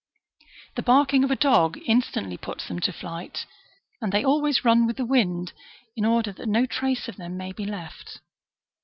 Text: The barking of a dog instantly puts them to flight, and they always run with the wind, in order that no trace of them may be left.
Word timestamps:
The 0.77 0.81
barking 0.81 1.23
of 1.23 1.29
a 1.29 1.35
dog 1.35 1.77
instantly 1.85 2.35
puts 2.35 2.67
them 2.67 2.79
to 2.79 2.91
flight, 2.91 3.45
and 4.01 4.11
they 4.11 4.25
always 4.25 4.65
run 4.65 4.87
with 4.87 4.97
the 4.97 5.05
wind, 5.05 5.53
in 5.95 6.05
order 6.05 6.31
that 6.31 6.49
no 6.49 6.65
trace 6.65 7.07
of 7.07 7.17
them 7.17 7.37
may 7.37 7.51
be 7.51 7.65
left. 7.67 8.19